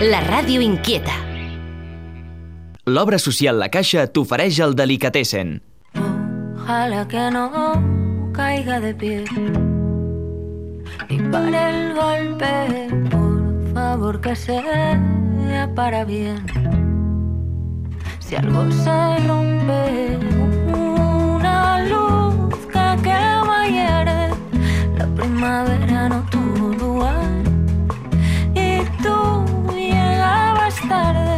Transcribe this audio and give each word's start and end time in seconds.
La 0.00 0.22
ràdio 0.24 0.62
inquieta. 0.64 1.12
L'obra 2.88 3.18
social 3.20 3.58
La 3.60 3.66
Caixa 3.68 4.06
t'ofereix 4.08 4.56
el 4.64 4.72
Delicatessen. 4.72 5.58
Ojalá 5.92 7.02
que 7.06 7.24
no 7.34 7.44
caiga 8.32 8.80
de 8.80 8.94
pie 8.94 9.24
y 11.10 11.18
para 11.30 11.68
el 11.68 11.92
golpe, 11.92 12.88
por 13.10 13.74
favor 13.74 14.20
que 14.22 14.34
sea 14.34 15.68
para 15.76 16.06
bien. 16.06 16.46
Si 18.20 18.36
algo 18.36 18.70
se 18.72 19.18
rompe, 19.28 20.16
una 20.72 21.84
luz 21.84 22.56
que 22.72 23.02
quema 23.02 23.68
y 23.68 23.72
hiere, 23.72 24.30
la 24.96 25.06
primavera 25.14 26.08
no 26.08 26.24
tuvo 26.30 26.49
tarde. 30.90 31.29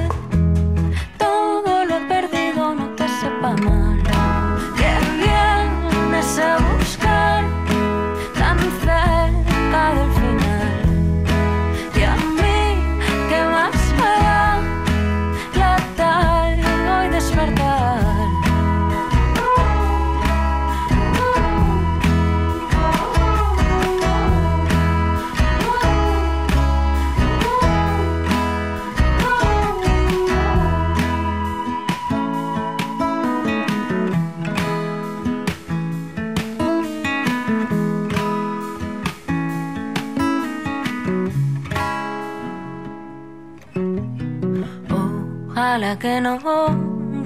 Ojalá 45.83 45.99
que 45.99 46.21
no 46.21 46.38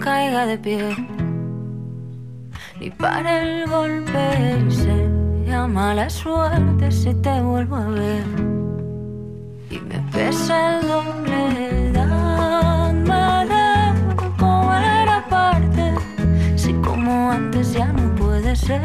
caiga 0.01 0.47
de 0.47 0.57
pie. 0.57 0.97
Ni 2.81 2.89
para 2.91 3.43
el 3.43 3.69
golpe 3.69 4.65
y 4.67 4.71
sea 4.71 5.67
mala 5.67 6.09
suerte 6.09 6.91
si 6.91 7.13
te 7.17 7.39
vuelvo 7.43 7.77
a 7.77 7.89
ver. 7.89 8.25
Y 9.69 9.79
me 9.81 9.99
pesa 10.11 10.79
el 10.79 10.89
doble 10.89 11.93
dame 11.93 13.45
de 13.53 14.17
comer 14.39 15.09
aparte 15.11 15.93
si 16.57 16.73
como 16.81 17.33
antes 17.33 17.75
ya 17.75 17.93
no 17.93 18.15
puede 18.15 18.57
ser 18.57 18.81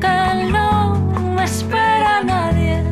que 0.00 0.44
no 0.52 0.94
me 1.34 1.42
espera 1.42 2.22
nadie 2.22 2.84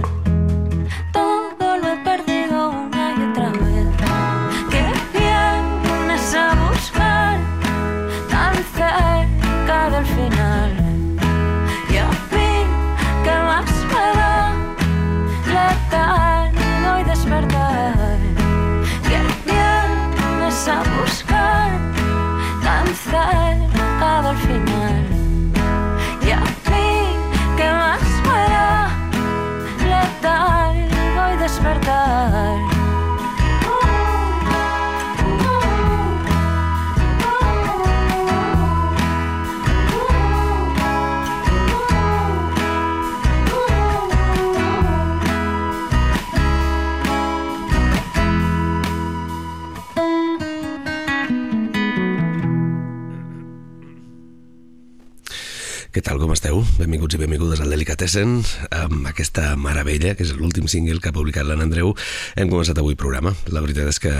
tal, 56.07 56.21
com 56.23 56.31
esteu? 56.31 56.61
Benvinguts 56.79 57.17
i 57.17 57.19
benvingudes 57.19 57.59
al 57.59 57.73
Delicatessen 57.73 58.37
amb 58.71 59.09
aquesta 59.11 59.57
meravella, 59.59 60.13
que 60.15 60.23
és 60.23 60.31
l'últim 60.39 60.69
single 60.71 61.01
que 61.03 61.11
ha 61.11 61.15
publicat 61.15 61.43
l'Anna 61.49 61.65
Andreu. 61.67 61.97
Hem 62.39 62.47
començat 62.53 62.79
avui 62.79 62.95
programa. 62.95 63.33
La 63.51 63.63
veritat 63.65 63.89
és 63.91 63.99
que 64.05 64.13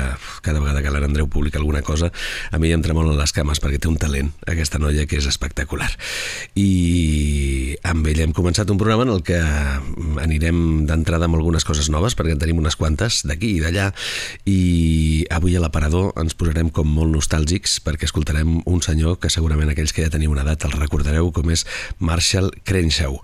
cada 0.43 0.59
vegada 0.59 0.83
que 0.83 0.91
l'Anna 0.91 1.07
Andreu 1.07 1.29
publica 1.31 1.61
alguna 1.61 1.85
cosa 1.87 2.09
a 2.51 2.59
mi 2.59 2.73
em 2.75 2.83
tremolen 2.83 3.15
les 3.15 3.31
cames 3.37 3.63
perquè 3.63 3.79
té 3.79 3.87
un 3.87 4.01
talent, 4.03 4.33
aquesta 4.51 4.81
noia, 4.83 5.05
que 5.07 5.21
és 5.21 5.29
espectacular. 5.31 5.87
I 6.59 7.77
amb 7.87 8.11
ella 8.11 8.27
hem 8.27 8.35
començat 8.35 8.73
un 8.75 8.83
programa 8.83 9.07
en 9.07 9.15
el 9.15 9.23
que 9.23 9.39
anirem 10.25 10.89
d'entrada 10.91 11.31
amb 11.31 11.39
algunes 11.39 11.69
coses 11.69 11.87
noves, 11.95 12.19
perquè 12.19 12.35
en 12.35 12.43
tenim 12.43 12.59
unes 12.65 12.75
quantes 12.75 13.21
d'aquí 13.31 13.53
i 13.61 13.63
d'allà, 13.63 13.93
i 14.43 14.59
avui 15.31 15.55
a 15.55 15.63
l'aparador 15.63 16.11
ens 16.19 16.35
posarem 16.35 16.75
com 16.75 16.91
molt 16.99 17.15
nostàlgics 17.15 17.79
perquè 17.87 18.11
escoltarem 18.11 18.59
un 18.67 18.83
senyor 18.83 19.21
que 19.23 19.31
segurament 19.31 19.71
aquells 19.71 19.95
que 19.95 20.03
ja 20.03 20.11
teniu 20.11 20.35
una 20.35 20.43
edat 20.43 20.67
el 20.67 20.75
recordareu 20.81 21.31
com 21.31 21.55
és 21.55 21.63
Marshall 21.99 22.51
Crenshaw. 22.65 23.19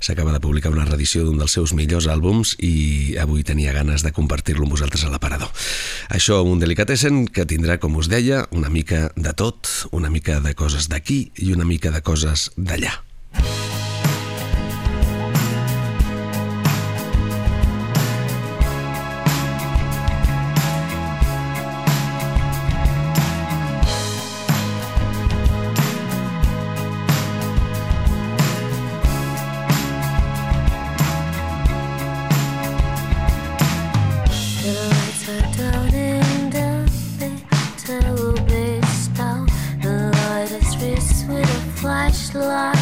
S'acaba 0.00 0.32
de 0.34 0.42
publicar 0.44 0.72
una 0.74 0.86
reedició 0.88 1.24
d'un 1.26 1.40
dels 1.40 1.56
seus 1.56 1.74
millors 1.76 2.08
àlbums 2.10 2.54
i 2.58 3.16
avui 3.20 3.44
tenia 3.44 3.74
ganes 3.76 4.04
de 4.06 4.12
compartir-lo 4.12 4.66
amb 4.66 4.76
vosaltres 4.76 5.04
a 5.04 5.12
l'aparador. 5.12 5.50
Això 6.08 6.42
un 6.44 6.62
delicatessen 6.62 7.26
que 7.26 7.48
tindrà, 7.48 7.78
com 7.82 7.96
us 7.96 8.10
deia, 8.12 8.46
una 8.50 8.70
mica 8.70 9.08
de 9.16 9.34
tot, 9.34 9.68
una 9.92 10.10
mica 10.10 10.40
de 10.44 10.54
coses 10.54 10.88
d'aquí 10.88 11.28
i 11.36 11.52
una 11.56 11.68
mica 11.68 11.92
de 11.94 12.02
coses 12.02 12.50
d'allà. 12.56 13.07
slide. 42.32 42.77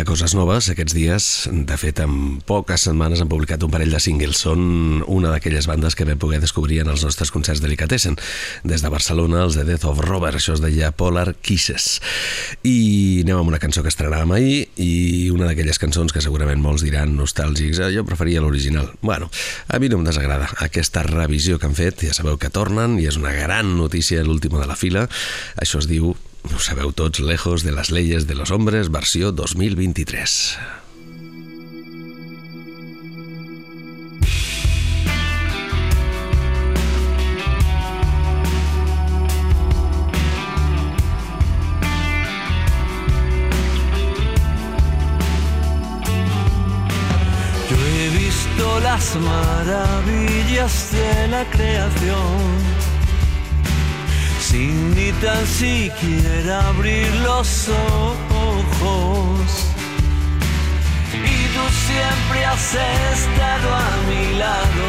Publicar 0.00 0.16
coses 0.16 0.34
noves 0.34 0.68
aquests 0.70 0.94
dies. 0.94 1.24
De 1.52 1.76
fet, 1.76 1.98
en 2.00 2.40
poques 2.46 2.86
setmanes 2.86 3.20
han 3.20 3.28
publicat 3.28 3.62
un 3.62 3.70
parell 3.70 3.92
de 3.92 4.00
singles. 4.00 4.38
Són 4.46 5.02
una 5.06 5.30
d'aquelles 5.30 5.66
bandes 5.68 5.94
que 5.94 6.06
vam 6.08 6.18
poder 6.18 6.40
descobrir 6.40 6.80
en 6.80 6.88
els 6.88 7.04
nostres 7.04 7.30
concerts 7.30 7.60
Delicatessen. 7.60 8.16
Des 8.64 8.80
de 8.80 8.88
Barcelona, 8.88 9.42
els 9.44 9.58
de 9.58 9.64
Death 9.64 9.84
of 9.84 10.00
Robert, 10.00 10.38
això 10.38 10.54
es 10.54 10.62
deia 10.62 10.92
Polar 10.92 11.34
Kisses. 11.42 12.00
I 12.64 13.20
anem 13.24 13.42
amb 13.42 13.52
una 13.52 13.60
cançó 13.60 13.82
que 13.82 13.92
estrenàvem 13.92 14.32
ahir 14.32 14.70
i 14.80 15.28
una 15.34 15.50
d'aquelles 15.50 15.78
cançons 15.78 16.14
que 16.14 16.24
segurament 16.24 16.62
molts 16.62 16.86
diran 16.86 17.12
nostàlgics. 17.18 17.82
Eh, 17.82 17.92
jo 17.92 18.06
preferia 18.08 18.40
l'original. 18.40 18.94
Bueno, 19.02 19.28
a 19.68 19.78
mi 19.78 19.92
no 19.92 20.00
em 20.00 20.08
desagrada 20.08 20.48
aquesta 20.64 21.04
revisió 21.04 21.58
que 21.58 21.68
han 21.68 21.76
fet. 21.76 22.06
Ja 22.08 22.16
sabeu 22.16 22.40
que 22.40 22.48
tornen 22.48 22.96
i 23.00 23.08
és 23.10 23.20
una 23.20 23.36
gran 23.36 23.76
notícia 23.76 24.24
l'última 24.24 24.62
de 24.62 24.70
la 24.70 24.80
fila. 24.80 25.08
Això 25.60 25.82
es 25.82 25.90
diu 25.90 26.14
ho 26.44 26.58
sabeu 26.58 26.92
tots, 26.92 27.20
Lejos 27.20 27.62
de 27.62 27.72
las 27.72 27.90
leyes 27.90 28.26
de 28.26 28.34
los 28.34 28.50
hombres, 28.50 28.90
versió 28.90 29.32
2023. 29.32 30.58
Yo 47.70 47.76
he 47.76 48.08
visto 48.10 48.80
las 48.80 49.16
maravillas 49.16 50.92
de 50.92 51.28
la 51.28 51.44
creación 51.50 52.89
sin 54.50 54.94
ni 54.96 55.12
tan 55.24 55.46
siquiera 55.46 56.68
abrir 56.68 57.08
los 57.28 57.68
ojos. 57.68 59.46
Y 61.32 61.36
tú 61.54 61.64
siempre 61.86 62.38
has 62.50 62.74
estado 63.14 63.68
a 63.86 63.90
mi 64.08 64.24
lado, 64.42 64.86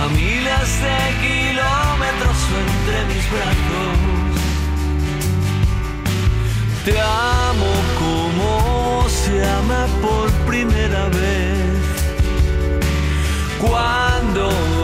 a 0.00 0.02
miles 0.20 0.68
de 0.86 0.98
kilómetros 1.26 2.38
entre 2.64 2.98
mis 3.10 3.24
brazos. 3.34 4.22
Te 6.84 6.94
amo 7.00 7.72
como 8.02 9.08
se 9.08 9.34
ama 9.60 9.86
por 10.00 10.30
primera 10.50 11.08
vez. 11.08 11.82
Cuando 13.60 14.81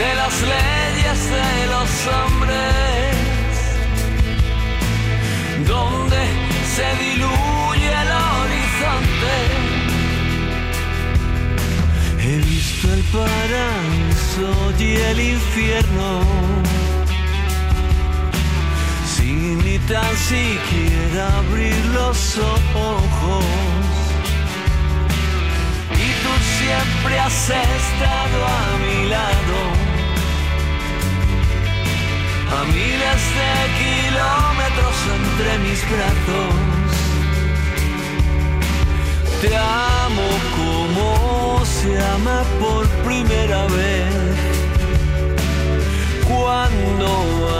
de 0.00 0.14
las 0.14 0.34
leyes 0.54 1.20
de 1.36 1.50
los 1.74 1.90
hombres, 2.16 3.56
donde 5.72 6.20
se 6.74 6.88
diluye 7.04 7.90
el 8.02 8.10
horizonte. 8.30 9.36
He 12.24 12.36
visto 12.52 12.86
el 12.96 13.02
paraíso 13.16 14.50
y 14.78 14.90
el 15.10 15.18
infierno 15.36 16.08
sin 19.14 19.58
ni 19.64 19.78
tan 19.80 20.16
siquiera 20.16 21.22
abrir 21.38 21.84
los 21.98 22.38
ojos. 22.38 23.44
Y 26.04 26.08
tú 26.22 26.32
siempre 26.58 27.18
has 27.18 27.50
estado 27.50 28.38
a 28.46 28.64
mi 28.84 29.08
lado, 29.14 29.79
a 32.52 32.64
miles 32.64 33.22
de 33.38 33.52
kilómetros 33.80 34.96
entre 35.18 35.58
mis 35.58 35.80
brazos. 35.92 36.80
Te 39.40 39.56
amo 39.56 40.28
como 40.58 41.64
se 41.64 41.98
ama 41.98 42.42
por 42.60 42.86
primera 43.06 43.66
vez. 43.66 44.36
Cuando 46.28 47.08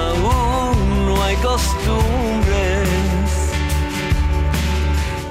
aún 0.06 1.06
no 1.06 1.25
hay 1.25 1.37
costumbres. 1.37 2.88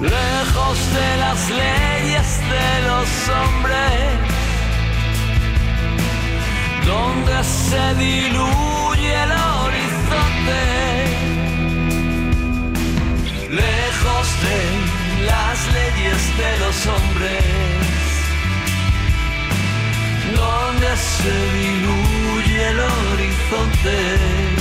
Lejos 0.01 0.78
de 0.98 1.18
las 1.18 1.39
leyes 1.50 2.28
de 2.54 2.70
los 2.89 3.10
hombres. 3.38 4.00
Donde 6.86 7.44
se 7.44 7.96
diluye 7.96 9.24
el 9.24 9.32
lejos 13.50 14.27
de 14.46 14.60
las 15.25 15.58
leyes 15.74 16.22
de 16.38 16.51
los 16.63 16.77
hombres, 16.88 17.44
donde 20.36 20.89
se 20.98 21.36
diluye 21.58 22.70
el 22.70 22.79
horizonte. 22.79 24.59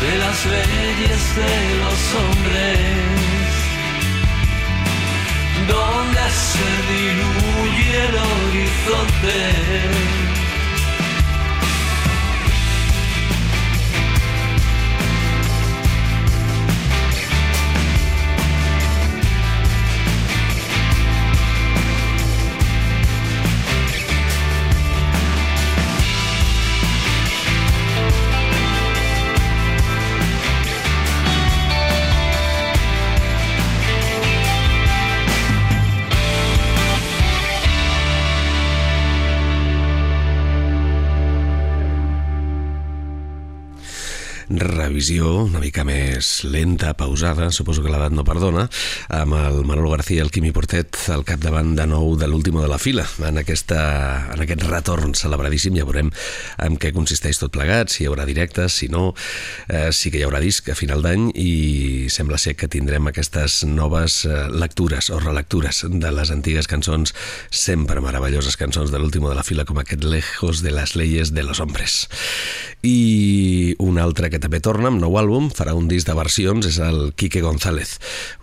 De 0.00 0.18
las 0.18 0.46
leyes 0.46 1.36
de 1.36 1.74
los 1.80 2.14
hombres, 2.20 2.78
donde 5.68 6.30
se 6.30 6.68
diluye 6.90 8.08
el 8.08 8.16
horizonte. 8.16 10.29
Revisió 45.00 45.46
una 45.46 45.62
mica 45.62 45.80
més 45.80 46.42
lenta, 46.44 46.90
pausada, 46.92 47.46
suposo 47.56 47.80
que 47.80 47.88
l'edat 47.88 48.12
no 48.12 48.20
perdona, 48.20 48.66
amb 49.08 49.32
el 49.38 49.62
Manolo 49.64 49.94
García 49.94 50.18
i 50.18 50.24
el 50.26 50.28
Quimi 50.28 50.50
Portet 50.52 50.98
al 51.08 51.22
capdavant 51.24 51.70
de 51.78 51.86
nou 51.88 52.18
de 52.20 52.26
l'última 52.28 52.60
de 52.60 52.68
la 52.68 52.76
fila, 52.76 53.06
en, 53.24 53.38
aquesta, 53.40 53.78
en 54.34 54.42
aquest 54.44 54.66
retorn 54.68 55.14
celebradíssim, 55.16 55.78
ja 55.80 55.86
veurem 55.88 56.10
en 56.60 56.76
què 56.76 56.90
consisteix 56.92 57.40
tot 57.40 57.54
plegat, 57.54 57.88
si 57.88 58.02
hi 58.04 58.10
haurà 58.10 58.26
directes, 58.28 58.76
si 58.82 58.90
no, 58.92 59.14
eh, 59.72 59.88
sí 59.88 60.12
que 60.12 60.20
hi 60.20 60.26
haurà 60.26 60.42
disc 60.44 60.68
a 60.68 60.76
final 60.76 61.00
d'any 61.00 61.30
i 61.32 61.54
sembla 62.12 62.36
ser 62.36 62.58
que 62.60 62.68
tindrem 62.68 63.08
aquestes 63.08 63.62
noves 63.64 64.26
eh, 64.28 64.50
lectures 64.52 65.08
o 65.08 65.22
relectures 65.24 65.86
de 65.88 66.12
les 66.12 66.34
antigues 66.36 66.68
cançons, 66.68 67.16
sempre 67.48 68.04
meravelloses 68.04 68.60
cançons 68.60 68.92
de 68.92 69.00
l'última 69.00 69.32
de 69.32 69.40
la 69.40 69.46
fila, 69.48 69.64
com 69.64 69.80
aquest 69.80 70.04
Lejos 70.04 70.60
de 70.60 70.76
las 70.76 70.92
leyes 70.92 71.32
de 71.32 71.46
los 71.46 71.64
hombres. 71.64 72.02
I 72.84 73.76
un 73.80 73.96
altre 74.00 74.28
que 74.32 74.40
també 74.40 74.60
torna 74.60 74.89
amb 74.90 75.00
nou 75.02 75.16
àlbum, 75.20 75.48
farà 75.54 75.74
un 75.78 75.88
disc 75.90 76.08
de 76.08 76.16
versions, 76.18 76.66
és 76.66 76.78
el 76.82 77.12
Quique 77.18 77.42
González, 77.44 77.96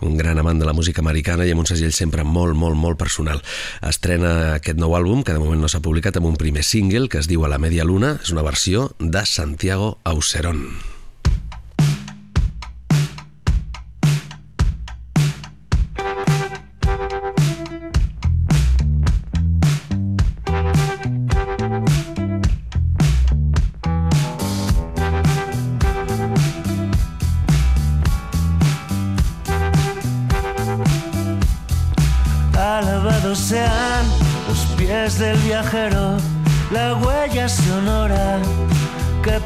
un 0.04 0.16
gran 0.18 0.40
amant 0.40 0.60
de 0.60 0.68
la 0.68 0.74
música 0.76 1.04
americana 1.04 1.46
i 1.46 1.54
amb 1.54 1.64
un 1.64 1.70
segell 1.70 1.94
sempre 1.94 2.24
molt, 2.24 2.56
molt, 2.58 2.78
molt 2.80 3.00
personal. 3.00 3.42
Estrena 3.84 4.34
aquest 4.56 4.80
nou 4.80 4.96
àlbum, 4.98 5.24
que 5.24 5.36
de 5.36 5.42
moment 5.42 5.62
no 5.62 5.70
s'ha 5.70 5.84
publicat, 5.84 6.18
amb 6.18 6.32
un 6.32 6.38
primer 6.40 6.66
single 6.66 7.08
que 7.08 7.22
es 7.22 7.30
diu 7.30 7.44
A 7.44 7.52
la 7.52 7.62
media 7.62 7.86
luna, 7.86 8.16
és 8.22 8.34
una 8.34 8.46
versió 8.46 8.90
de 8.98 9.26
Santiago 9.26 9.98
Auserón. 10.04 10.97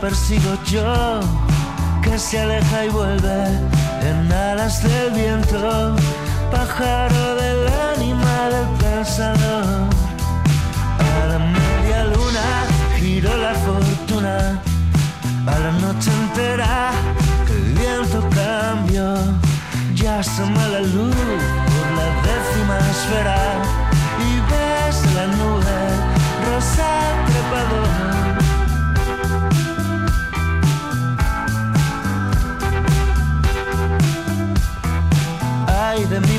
Persigo 0.02 0.58
yo, 0.64 1.20
que 2.02 2.18
se 2.18 2.40
aleja 2.40 2.86
y 2.86 2.88
vuelve 2.88 3.44
en 4.02 4.32
alas 4.32 4.82
del 4.82 5.12
viento, 5.12 5.94
pájaro 6.50 7.36
del 7.36 7.60
ánima 7.94 8.48
del 8.54 8.68
pensador. 8.82 9.64
A 10.98 11.26
la 11.30 11.38
media 11.38 12.04
luna 12.14 12.46
giró 12.98 13.36
la 13.36 13.54
fortuna, 13.54 14.60
a 15.46 15.58
la 15.64 15.70
noche 15.84 16.10
entera 16.22 16.90
el 17.54 17.62
viento 17.78 18.28
cambió, 18.34 19.14
ya 19.94 20.18
asoma 20.18 20.66
la 20.66 20.80
luz 20.80 21.14
por 21.72 21.88
la 21.98 22.08
décima 22.26 22.76
esfera 22.90 23.40
y 24.26 24.30
ves 24.50 24.96
la 25.14 25.26
nube 25.38 25.78
rosa 26.50 26.90
trepador. 27.28 28.21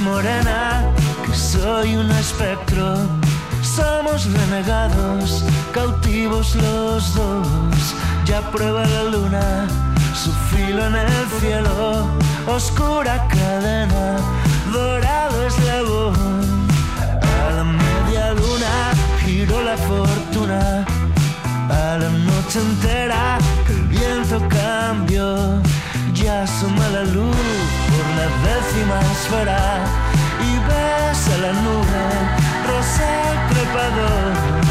Morena, 0.04 0.84
que 1.26 1.34
soy 1.34 1.96
un 1.96 2.12
espectro. 2.12 2.96
Somos 3.62 4.26
renegados, 4.32 5.44
cautivos 5.72 6.56
los 6.56 7.16
dos. 7.16 7.96
Ya 8.26 8.42
prueba 8.52 8.86
la 8.86 9.04
luna, 9.06 9.68
su 10.14 10.32
filo 10.50 10.86
en 10.88 10.96
el 10.96 11.26
cielo. 11.40 12.08
Oscura 12.48 13.28
cadena, 13.30 14.18
dorado 14.72 15.48
eslabón. 15.48 16.68
A 17.40 17.52
la 17.58 17.64
media 17.64 18.34
luna 18.34 18.74
giró 19.24 19.62
la 19.64 19.78
fortuna. 19.78 20.86
A 21.70 21.98
la 21.98 22.10
noche 22.10 22.60
entera 22.60 23.38
el 23.70 23.82
viento 23.88 24.38
cambió. 24.50 25.62
Ya 26.14 26.44
asoma 26.44 26.88
la 26.90 27.04
luz 27.04 27.83
por 27.96 28.08
la 28.16 28.28
décima 28.48 29.00
esfera 29.12 29.60
y 30.42 30.52
ves 30.68 31.28
a 31.28 31.38
la 31.38 31.54
nube 31.54 32.04
rosa 32.68 33.12
trepador. 33.50 34.63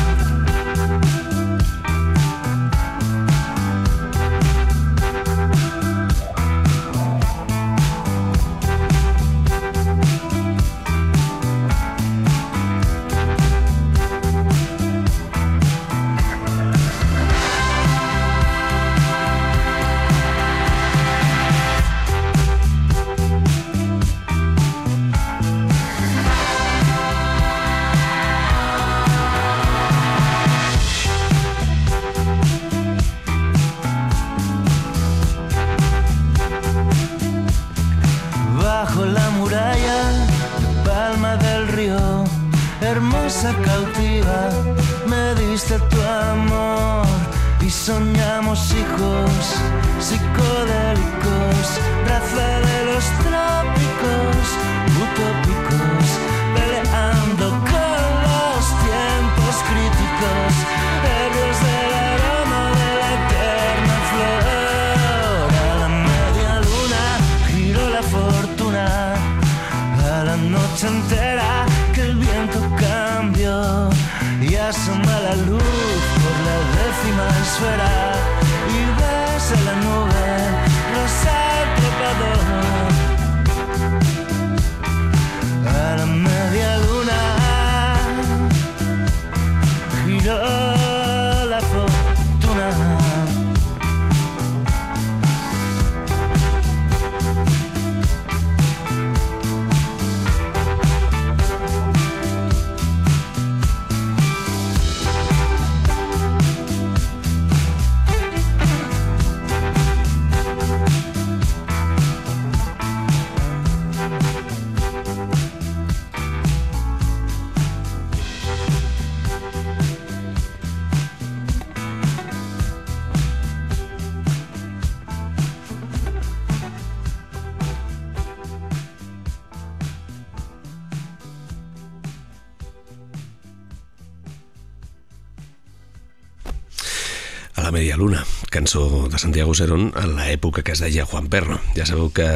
Santiago 139.23 139.55
Serón 139.55 139.93
en 139.95 140.17
l'època 140.19 140.65
que 140.67 140.75
es 140.75 140.81
deia 140.83 141.05
Juan 141.07 141.29
Perro. 141.31 141.61
Ja 141.77 141.87
sabeu 141.87 142.11
que 142.11 142.27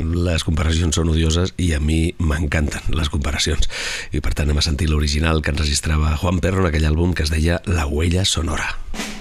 les 0.00 0.46
comparacions 0.46 0.96
són 0.96 1.12
odioses 1.12 1.52
i 1.60 1.74
a 1.76 1.82
mi 1.84 2.14
m'encanten 2.16 2.96
les 2.96 3.12
comparacions. 3.12 3.68
I 4.16 4.24
per 4.24 4.32
tant 4.32 4.48
anem 4.48 4.62
a 4.62 4.64
sentir 4.64 4.88
l'original 4.88 5.44
que 5.44 5.52
enregistrava 5.52 6.16
Juan 6.16 6.40
Perro 6.40 6.64
en 6.64 6.72
aquell 6.72 6.88
àlbum 6.88 7.12
que 7.12 7.28
es 7.28 7.34
deia 7.34 7.60
La 7.68 7.84
huella 7.84 8.24
sonora. 8.24 8.72
Alabados 8.72 9.19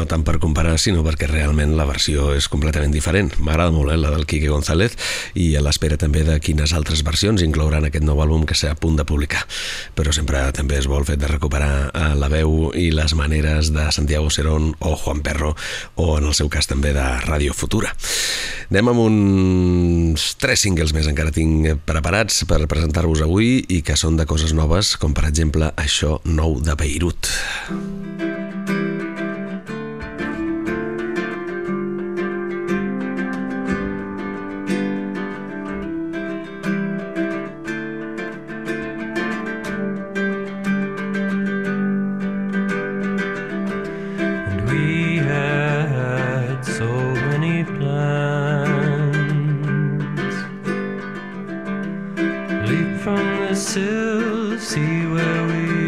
no 0.00 0.06
tant 0.08 0.22
per 0.24 0.38
comparar, 0.40 0.78
sinó 0.80 1.02
perquè 1.04 1.28
realment 1.28 1.74
la 1.76 1.84
versió 1.84 2.30
és 2.32 2.46
completament 2.48 2.92
diferent. 2.94 3.34
M'agrada 3.44 3.74
molt, 3.74 3.92
eh, 3.92 3.98
la 4.00 4.10
del 4.14 4.24
Quique 4.24 4.48
González, 4.48 4.96
i 5.34 5.52
a 5.56 5.60
l'espera 5.60 5.98
també 6.00 6.24
de 6.24 6.38
quines 6.40 6.72
altres 6.72 7.04
versions 7.04 7.44
inclouran 7.44 7.84
aquest 7.84 8.06
nou 8.06 8.22
àlbum 8.24 8.46
que 8.48 8.56
s'ha 8.56 8.72
a 8.72 8.78
punt 8.78 8.96
de 8.96 9.04
publicar. 9.04 9.44
Però 9.94 10.12
sempre 10.16 10.40
també 10.56 10.78
es 10.78 10.88
vol 10.88 11.04
fet 11.04 11.20
de 11.20 11.28
recuperar 11.28 11.90
eh, 11.92 12.14
la 12.16 12.30
veu 12.32 12.72
i 12.74 12.88
les 12.94 13.14
maneres 13.14 13.74
de 13.74 13.90
Santiago 13.92 14.30
Serón 14.30 14.74
o 14.78 14.96
Juan 14.96 15.20
Perro, 15.20 15.54
o 15.96 16.16
en 16.16 16.30
el 16.30 16.34
seu 16.34 16.48
cas 16.48 16.66
també 16.66 16.94
de 16.96 17.04
Ràdio 17.26 17.52
Futura. 17.52 17.92
Anem 18.70 18.88
amb 18.88 19.04
uns 19.04 20.34
tres 20.40 20.64
singles 20.64 20.94
més 20.96 21.08
encara 21.10 21.34
tinc 21.34 21.82
preparats 21.84 22.44
per 22.48 22.62
presentar-vos 22.70 23.20
avui 23.26 23.58
i 23.68 23.82
que 23.82 23.98
són 23.98 24.16
de 24.16 24.24
coses 24.30 24.54
noves, 24.56 24.96
com 24.96 25.12
per 25.12 25.28
exemple 25.28 25.74
això 25.76 26.20
nou 26.24 26.60
de 26.62 26.78
Beirut. 26.78 27.28
And 27.70 28.39
Leap 52.70 53.00
from 53.00 53.16
the 53.16 53.54
sill, 53.56 54.56
see 54.60 55.04
where 55.04 55.44
we 55.48 55.79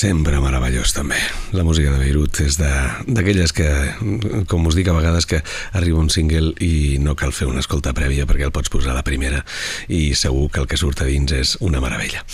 Sempre 0.00 0.38
meravellós, 0.40 0.94
també. 0.96 1.18
La 1.52 1.60
música 1.66 1.90
de 1.92 1.98
Beirut 2.00 2.38
és 2.40 2.54
d'aquelles 2.56 3.52
que, 3.52 3.66
com 4.48 4.64
us 4.70 4.78
dic 4.78 4.88
a 4.88 4.94
vegades, 4.96 5.26
que 5.28 5.42
arriba 5.76 6.00
un 6.00 6.08
single 6.08 6.54
i 6.64 6.96
no 7.04 7.12
cal 7.20 7.34
fer 7.36 7.50
una 7.50 7.60
escolta 7.60 7.92
prèvia 7.92 8.24
perquè 8.24 8.46
el 8.48 8.54
pots 8.54 8.72
posar 8.72 8.94
a 8.94 8.96
la 8.96 9.04
primera 9.04 9.42
i 9.92 10.14
segur 10.16 10.46
que 10.54 10.62
el 10.62 10.70
que 10.70 10.78
surt 10.80 11.02
a 11.04 11.08
dins 11.10 11.34
és 11.36 11.52
una 11.60 11.82
meravella. 11.84 12.24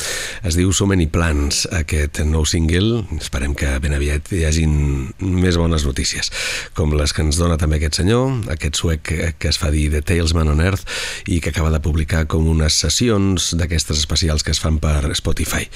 Es 0.47 0.55
diu 0.55 0.71
So 0.71 0.87
Many 0.87 1.09
Plans, 1.11 1.65
aquest 1.75 2.21
nou 2.29 2.45
single. 2.47 3.01
Esperem 3.19 3.57
que 3.59 3.67
ben 3.83 3.97
aviat 3.97 4.29
hi 4.31 4.45
hagin 4.47 4.77
més 5.19 5.59
bones 5.59 5.83
notícies, 5.89 6.31
com 6.77 6.95
les 6.95 7.11
que 7.17 7.25
ens 7.27 7.41
dona 7.41 7.57
també 7.59 7.81
aquest 7.81 7.99
senyor, 7.99 8.31
aquest 8.55 8.79
suec 8.79 9.03
que- 9.11 9.49
es 9.51 9.59
fa 9.59 9.73
dir 9.75 9.91
The 9.91 10.03
Talesman 10.07 10.49
on 10.49 10.61
Earth 10.61 10.87
i 11.27 11.41
que 11.41 11.51
acaba 11.51 11.71
de 11.71 11.81
publicar 11.81 12.27
com 12.29 12.47
unes 12.47 12.75
sessions 12.79 13.57
d'aquestes 13.59 13.99
especials 13.99 14.45
que 14.45 14.53
es 14.53 14.61
fan 14.61 14.79
per 14.79 15.15
Spotify. 15.17 15.67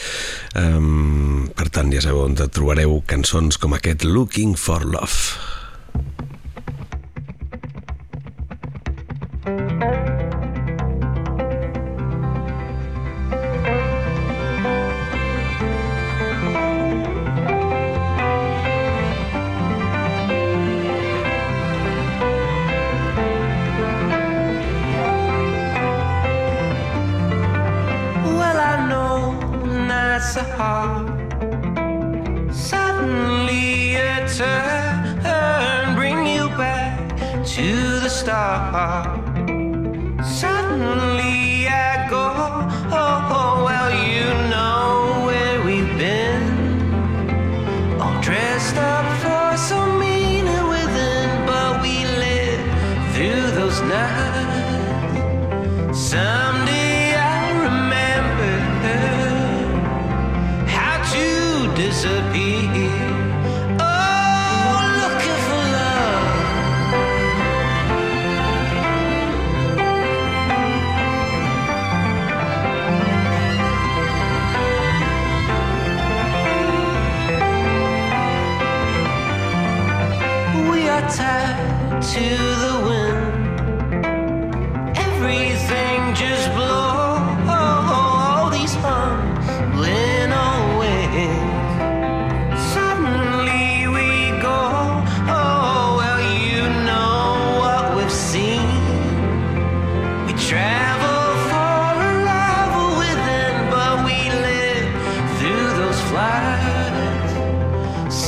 Um, 0.55 1.51
per 1.57 1.69
tant, 1.69 1.91
ja 1.93 2.01
sabeu 2.01 2.23
on 2.29 2.35
trobareu 2.37 3.03
cançons 3.07 3.59
com 3.59 3.75
aquest 3.75 4.05
Looking 4.05 4.55
for 4.57 4.85
Love. 4.87 5.60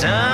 sun. 0.03 0.32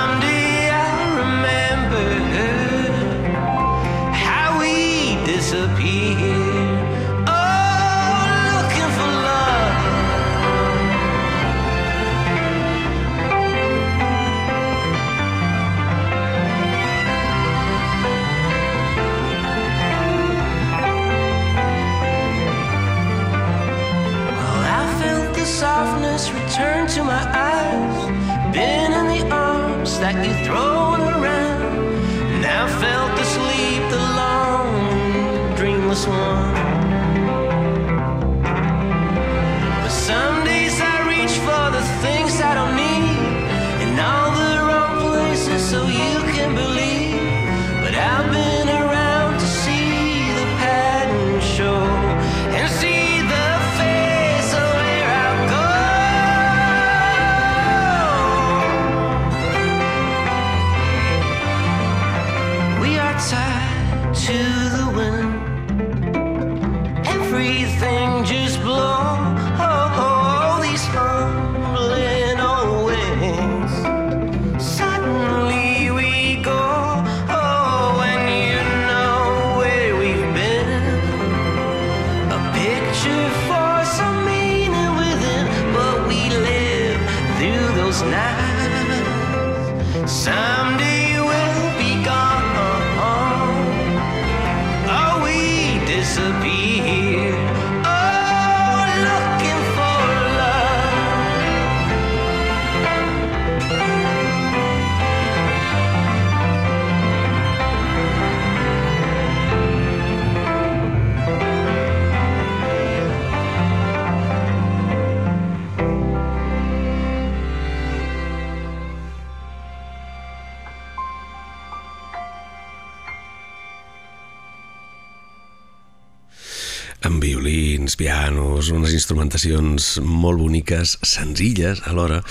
Pianos, 128.00 128.70
unes 128.72 128.94
instrumentacions 128.96 129.98
molt 130.00 130.40
boniques, 130.40 130.94
senzilles 131.04 131.82
alhora, 131.90 132.22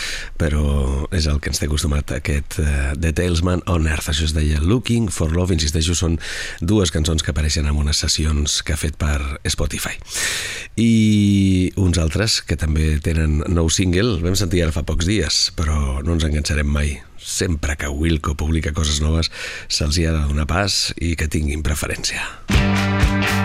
però 0.42 1.06
és 1.14 1.28
el 1.30 1.38
que 1.38 1.52
ens 1.52 1.62
té 1.62 1.68
acostumat 1.68 2.16
aquest 2.16 2.58
uh, 2.64 2.96
The 2.98 3.12
Talesman 3.14 3.62
on 3.70 3.86
Earth, 3.86 4.10
això 4.10 4.26
es 4.26 4.34
deia 4.34 4.64
Looking 4.64 5.12
for 5.14 5.36
Love, 5.36 5.54
insisteixo, 5.54 5.94
són 5.94 6.18
dues 6.62 6.90
cançons 6.96 7.22
que 7.22 7.36
apareixen 7.36 7.70
en 7.70 7.78
unes 7.78 8.02
sessions 8.02 8.64
que 8.66 8.74
ha 8.74 8.82
fet 8.82 8.98
per 8.98 9.20
Spotify. 9.46 9.94
I 10.80 11.70
uns 11.78 12.02
altres 12.02 12.40
que 12.42 12.58
també 12.58 12.96
tenen 13.06 13.44
nou 13.54 13.70
single, 13.70 14.18
vam 14.24 14.38
sentir 14.40 14.64
ara 14.66 14.74
fa 14.74 14.86
pocs 14.88 15.06
dies, 15.10 15.42
però 15.60 16.00
no 16.02 16.18
ens 16.18 16.26
enganxarem 16.26 16.70
mai. 16.70 16.98
Sempre 17.20 17.76
que 17.78 17.92
Wilco 17.92 18.34
publica 18.40 18.74
coses 18.74 19.04
noves, 19.04 19.30
se'ls 19.68 20.00
hi 20.00 20.08
ha 20.08 20.16
de 20.16 20.24
donar 20.32 20.48
pas 20.50 20.88
i 20.98 21.14
que 21.20 21.30
tinguin 21.30 21.62
preferència. 21.62 22.26
I've 23.20 23.39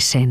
cesen. 0.00 0.29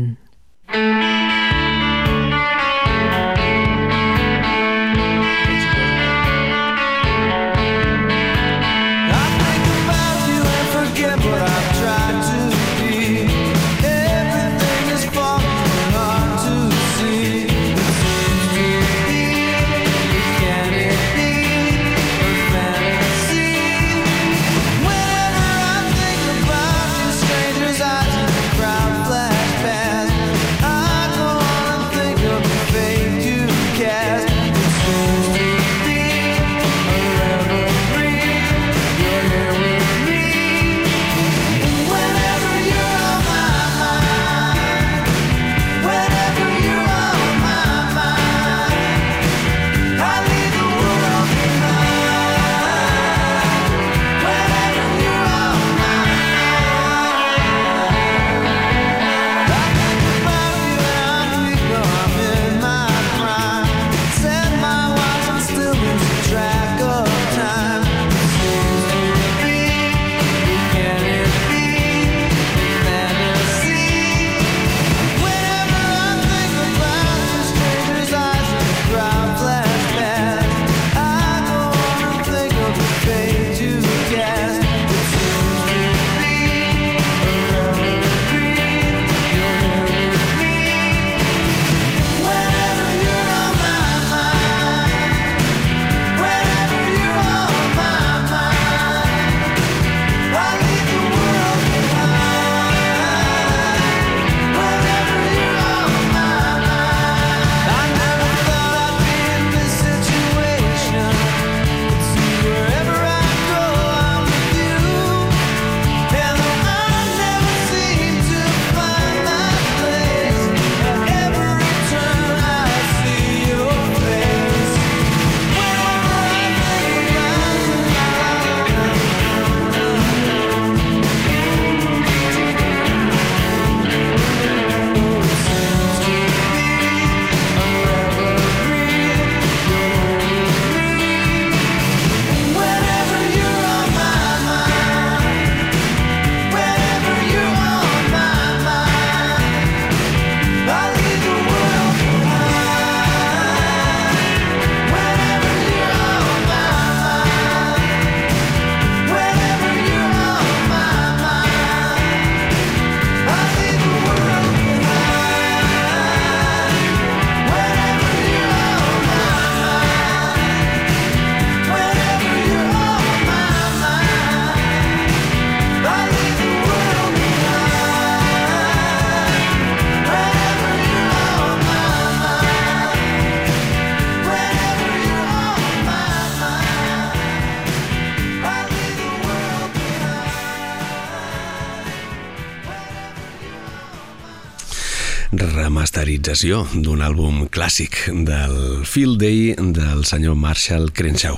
Remasterització 196.40 196.80
d'un 196.80 197.02
àlbum 197.04 197.48
clàssic 197.52 198.08
del 198.24 198.84
Field 198.88 199.18
Day 199.20 199.54
del 199.56 200.04
senyor 200.08 200.36
Marshall 200.36 200.90
Crenshaw. 200.92 201.36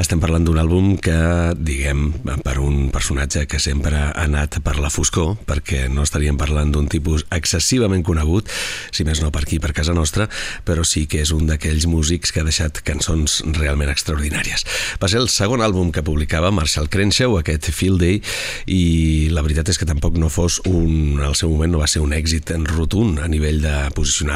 Estem 0.00 0.20
parlant 0.20 0.44
d'un 0.46 0.58
àlbum 0.58 0.96
que, 0.96 1.52
diguem, 1.56 2.12
per 2.44 2.58
un 2.58 2.88
personatge 2.90 3.46
que 3.46 3.58
sempre 3.60 3.96
ha 3.98 4.24
anat 4.24 4.60
per 4.64 4.78
la 4.80 4.88
foscor, 4.88 5.36
perquè 5.44 5.88
no 5.92 6.02
estaríem 6.06 6.38
parlant 6.40 6.72
d'un 6.72 6.88
tipus 6.88 7.26
excessivament 7.30 8.04
conegut, 8.06 8.48
si 8.90 9.04
més 9.04 9.20
no 9.20 9.30
per 9.30 9.42
aquí, 9.44 9.58
per 9.60 9.74
casa 9.76 9.92
nostra, 9.92 10.28
però 10.64 10.84
sí 10.84 11.06
que 11.06 11.20
és 11.20 11.32
un 11.34 11.46
d'aquells 11.48 11.84
músics 11.86 12.32
que 12.32 12.40
ha 12.40 12.46
deixat 12.46 12.80
cançons 12.86 13.42
realment 13.58 13.92
extraordinàries. 13.92 14.64
Va 15.02 15.12
ser 15.12 15.20
el 15.20 15.28
segon 15.28 15.60
àlbum 15.60 15.92
que 15.92 16.04
publicava 16.06 16.54
Marshall 16.54 16.88
Crenshaw, 16.88 17.36
aquest 17.36 17.68
Field 17.72 18.00
Day, 18.00 18.22
i 18.66 19.28
la 19.34 19.44
veritat 19.44 19.68
és 19.68 19.80
que 19.80 19.88
tampoc 19.88 20.16
no 20.16 20.32
fos 20.32 20.62
un... 20.64 21.20
al 21.20 21.36
seu 21.36 21.52
moment 21.52 21.76
no 21.76 21.84
va 21.84 21.90
ser 21.90 22.00
un 22.00 22.16
èxit 22.16 22.54
en 22.54 22.64
rotund 22.68 23.20
a 23.20 23.28
nivell 23.28 23.60
de 23.60 23.76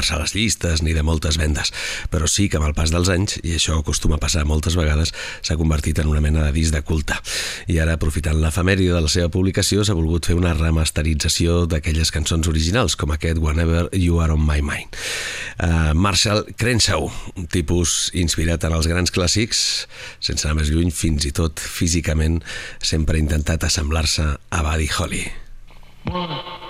posicionar-se 0.03 0.15
a 0.15 0.19
les 0.19 0.35
llistes 0.35 0.83
ni 0.83 0.93
de 0.93 1.03
moltes 1.03 1.39
vendes, 1.39 1.73
però 2.11 2.27
sí 2.27 2.49
que 2.49 2.59
amb 2.59 2.67
el 2.67 2.75
pas 2.75 2.91
dels 2.91 3.09
anys, 3.09 3.39
i 3.43 3.55
això 3.57 3.79
acostuma 3.79 4.17
a 4.17 4.23
passar 4.23 4.45
moltes 4.45 4.77
vegades, 4.77 5.13
s'ha 5.43 5.57
convertit 5.57 5.99
en 6.01 6.09
una 6.09 6.21
mena 6.21 6.45
de 6.45 6.53
disc 6.53 6.73
de 6.73 6.83
culte. 6.83 7.15
I 7.69 7.79
ara, 7.79 7.95
aprofitant 7.95 8.41
l'efemèride 8.41 8.95
de 8.95 9.03
la 9.03 9.09
seva 9.09 9.31
publicació, 9.31 9.85
s'ha 9.85 9.95
volgut 9.95 10.27
fer 10.27 10.37
una 10.37 10.55
remasterització 10.55 11.67
d'aquelles 11.67 12.11
cançons 12.11 12.49
originals, 12.49 12.97
com 12.97 13.13
aquest 13.13 13.39
Whenever 13.39 13.89
You 13.93 14.21
Are 14.21 14.33
On 14.35 14.43
My 14.43 14.61
Mind. 14.63 14.97
Uh, 15.63 15.93
Marshall 15.95 16.45
Crenshaw, 16.57 17.11
un 17.37 17.47
tipus 17.47 18.11
inspirat 18.15 18.65
en 18.65 18.75
els 18.75 18.89
grans 18.91 19.13
clàssics, 19.13 19.87
sense 20.21 20.49
anar 20.49 20.63
més 20.63 20.73
lluny, 20.73 20.91
fins 20.91 21.27
i 21.29 21.33
tot 21.33 21.61
físicament, 21.61 22.43
sempre 22.83 23.17
ha 23.19 23.23
intentat 23.23 23.69
assemblar-se 23.69 24.27
a 24.51 24.67
Buddy 24.67 24.91
Holly. 24.99 25.25
For 26.03 26.62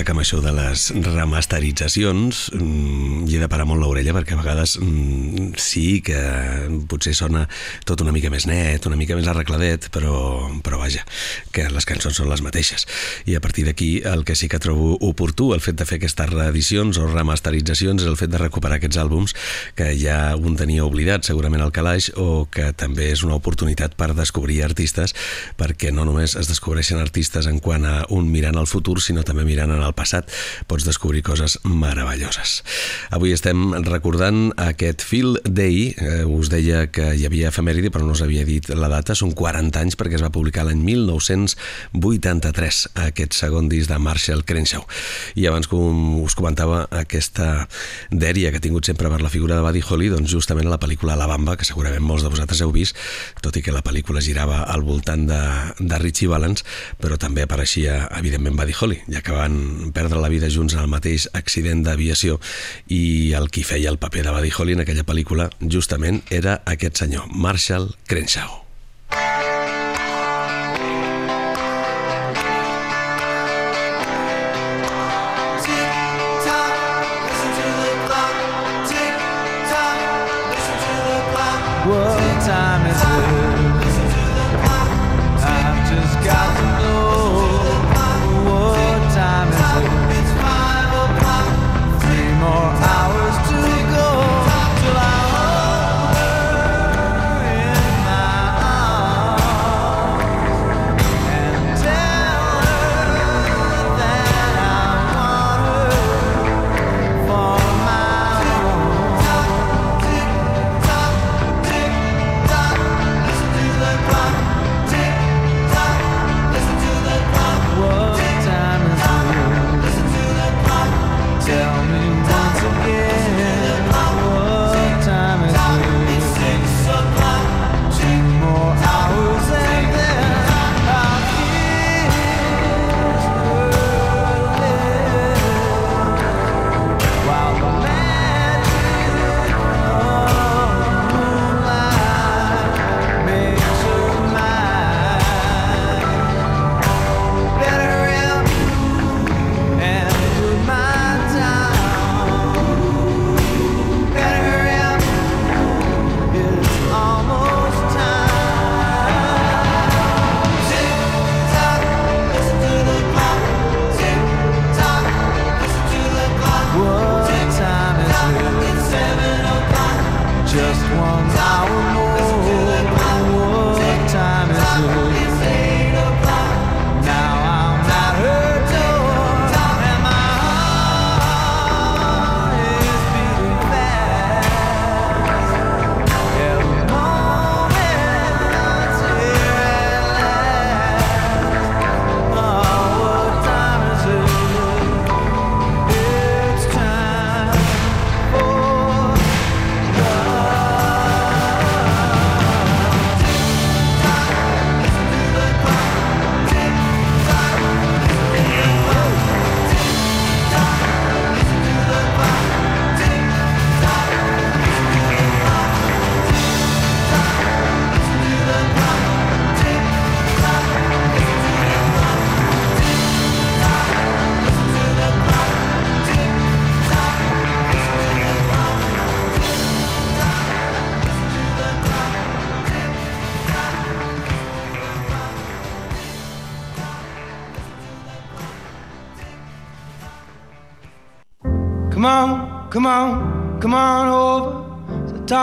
confessar 0.00 0.04
que 0.04 0.12
amb 0.12 0.22
això 0.22 0.40
de 0.40 0.52
les 0.54 0.90
remasteritzacions 1.04 2.50
mm, 2.54 3.26
hi 3.28 3.36
he 3.36 3.40
de 3.40 3.48
parar 3.48 3.66
molt 3.66 3.80
l'orella 3.82 4.14
perquè 4.14 4.34
a 4.34 4.40
vegades 4.40 4.78
mm, 4.80 5.54
sí 5.58 6.00
que 6.00 6.20
potser 6.88 7.14
sona 7.14 7.46
tot 7.84 8.00
una 8.00 8.12
mica 8.12 8.30
més 8.30 8.46
net, 8.46 8.86
una 8.86 8.96
mica 8.96 9.16
més 9.16 9.28
arregladet, 9.28 9.90
però, 9.92 10.48
però 10.62 10.69
vaja, 10.80 11.04
que 11.54 11.68
les 11.70 11.86
cançons 11.88 12.16
són 12.16 12.30
les 12.32 12.42
mateixes. 12.44 12.86
I 13.28 13.36
a 13.36 13.42
partir 13.44 13.66
d'aquí 13.68 13.90
el 14.08 14.24
que 14.24 14.36
sí 14.38 14.48
que 14.48 14.60
trobo 14.62 14.96
oportú, 15.06 15.52
el 15.54 15.62
fet 15.64 15.78
de 15.78 15.86
fer 15.88 16.00
aquestes 16.00 16.32
reedicions 16.32 16.98
o 16.98 17.06
remasteritzacions, 17.10 18.02
és 18.02 18.08
el 18.08 18.18
fet 18.20 18.32
de 18.32 18.40
recuperar 18.40 18.80
aquests 18.80 19.00
àlbums 19.00 19.36
que 19.78 19.92
ja 20.00 20.34
un 20.36 20.56
tenia 20.58 20.86
oblidat 20.86 21.26
segurament 21.28 21.62
al 21.64 21.74
calaix 21.74 22.10
o 22.16 22.46
que 22.50 22.70
també 22.72 23.10
és 23.12 23.24
una 23.26 23.36
oportunitat 23.38 23.96
per 23.98 24.12
descobrir 24.16 24.62
artistes 24.64 25.14
perquè 25.60 25.92
no 25.94 26.06
només 26.08 26.36
es 26.38 26.48
descobreixen 26.50 27.00
artistes 27.00 27.48
en 27.50 27.60
quant 27.60 27.84
a 27.86 27.96
un 28.14 28.30
mirant 28.32 28.58
al 28.58 28.68
futur, 28.70 28.98
sinó 29.02 29.24
també 29.26 29.44
mirant 29.44 29.72
en 29.74 29.82
el 29.84 29.94
passat. 29.96 30.30
Pots 30.70 30.86
descobrir 30.86 31.22
coses 31.26 31.58
meravelloses. 31.64 32.60
Avui 33.14 33.34
estem 33.36 33.74
recordant 33.86 34.50
aquest 34.60 35.04
Phil 35.06 35.38
Day, 35.44 35.94
eh, 35.96 36.24
us 36.24 36.50
deia 36.52 36.86
que 36.92 37.12
hi 37.16 37.26
havia 37.26 37.50
efemèride, 37.50 37.90
però 37.92 38.06
no 38.06 38.16
us 38.16 38.24
havia 38.24 38.44
dit 38.48 38.68
la 38.74 38.90
data, 38.92 39.16
són 39.18 39.34
40 39.36 39.80
anys 39.80 39.98
perquè 39.98 40.18
es 40.18 40.24
va 40.24 40.32
publicar 40.34 40.64
l'any 40.70 40.82
1983, 40.86 42.80
aquest 43.06 43.34
segon 43.34 43.68
disc 43.70 43.90
de 43.90 43.98
Marshall 43.98 44.44
Crenshaw. 44.46 44.84
I 45.34 45.46
abans, 45.50 45.66
com 45.70 46.20
us 46.22 46.36
comentava, 46.38 46.84
aquesta 46.94 47.66
dèria 48.10 48.50
que 48.50 48.60
ha 48.60 48.64
tingut 48.64 48.86
sempre 48.86 49.10
per 49.10 49.20
la 49.22 49.32
figura 49.32 49.58
de 49.58 49.64
Buddy 49.66 49.82
Holly, 49.82 50.10
doncs 50.12 50.30
justament 50.30 50.68
a 50.68 50.74
la 50.74 50.80
pel·lícula 50.80 51.18
La 51.18 51.28
Bamba, 51.30 51.56
que 51.58 51.66
segurament 51.66 52.04
molts 52.06 52.24
de 52.24 52.30
vosaltres 52.32 52.62
heu 52.62 52.72
vist, 52.74 52.98
tot 53.42 53.56
i 53.58 53.64
que 53.64 53.74
la 53.74 53.82
pel·lícula 53.82 54.22
girava 54.22 54.62
al 54.70 54.86
voltant 54.86 55.26
de, 55.28 55.40
de 55.80 56.00
Richie 56.02 56.30
Valens, 56.30 56.64
però 57.02 57.18
també 57.18 57.44
apareixia, 57.46 58.06
evidentment, 58.20 58.56
Buddy 58.60 58.76
Holly, 58.78 59.02
ja 59.10 59.24
que 59.26 59.34
van 59.34 59.90
perdre 59.96 60.22
la 60.22 60.30
vida 60.30 60.50
junts 60.52 60.76
en 60.76 60.84
el 60.84 60.90
mateix 60.92 61.26
accident 61.34 61.82
d'aviació 61.86 62.38
i 62.88 63.32
el 63.36 63.50
qui 63.50 63.66
feia 63.66 63.90
el 63.90 63.98
paper 63.98 64.28
de 64.28 64.34
Buddy 64.38 64.54
Holly 64.56 64.78
en 64.78 64.86
aquella 64.86 65.06
pel·lícula 65.08 65.50
justament 65.60 66.22
era 66.30 66.60
aquest 66.68 67.02
senyor, 67.02 67.30
Marshall 67.34 67.90
Crenshaw. 68.06 68.69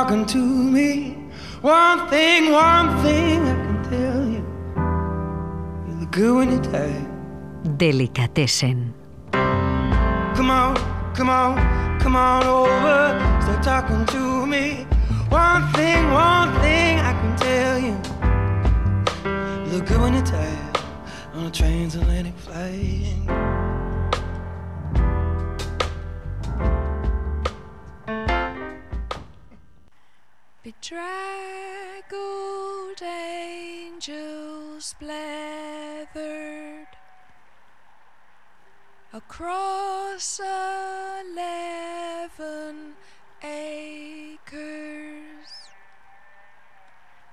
Talking 0.08 0.26
to 0.26 0.40
me. 0.40 0.92
One 1.62 2.08
thing, 2.10 2.52
one 2.52 2.90
thing 3.04 3.44
I 3.44 3.56
can 3.66 3.80
tell 3.92 4.22
you. 4.34 4.44
You 5.88 5.94
look 6.00 6.12
good 6.12 6.34
when 6.38 6.48
you're 6.52 6.64
tired. 6.64 7.08
Delicatessen. 7.78 8.77
Bedraggled 30.68 32.12
angels 33.02 34.96
blathered 35.02 36.88
across 39.14 40.42
eleven 41.24 42.96
acres 43.42 44.50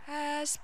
as 0.07 0.57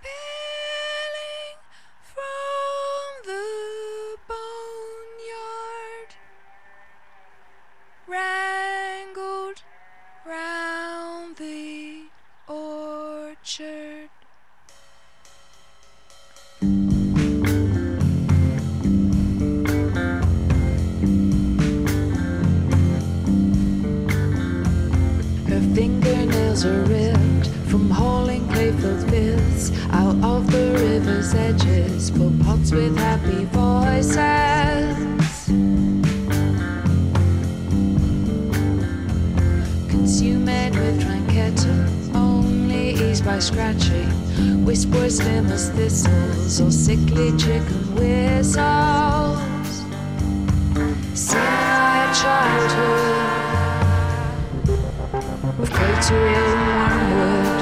fingernails 26.61 26.65
are 26.65 26.83
ripped 26.93 27.49
from 27.71 27.91
hauling 27.91 28.47
playful 28.49 29.05
bits 29.11 29.71
out 29.91 30.17
of 30.25 30.51
the 30.51 30.73
river's 30.73 31.35
edges 31.35 32.11
for 32.11 32.31
pots 32.45 32.73
with 32.73 32.97
happy 32.97 33.45
voices. 33.47 34.17
Consumed 39.89 40.75
with 40.77 41.03
tranqueta, 41.03 42.15
only 42.15 42.91
eased 42.95 43.25
by 43.25 43.39
scratching. 43.39 44.09
Whispers 44.65 45.19
slim 45.19 45.47
as 45.47 45.71
thistles 45.71 46.61
or 46.61 46.71
sickly 46.71 47.37
chicken 47.37 47.95
whistles. 47.95 49.39
Seeing 51.15 51.60
We've 55.61 55.71
to 55.71 56.03
too 56.03 56.15
real 56.15 56.25
in 56.25 56.59
one 56.81 56.99
word. 57.13 57.61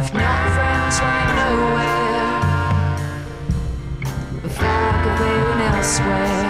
If 0.00 0.12
not 0.12 0.36
friends 0.52 0.96
running 1.00 1.32
nowhere, 1.40 2.04
I 4.44 4.48
felt 4.48 4.80
like 4.84 5.06
a 5.06 5.14
elsewhere. 5.62 6.44